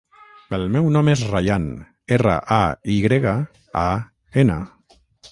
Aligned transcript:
El 0.57 0.63
meu 0.75 0.85
nom 0.93 1.09
és 1.11 1.19
Rayan: 1.33 1.67
erra, 2.17 2.37
a, 2.55 2.59
i 2.93 2.95
grega, 3.03 3.33
a, 3.83 3.87
ena. 4.45 4.57